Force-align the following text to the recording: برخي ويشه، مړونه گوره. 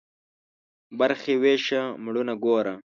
برخي 0.99 1.33
ويشه، 1.41 1.81
مړونه 2.03 2.33
گوره. 2.43 2.73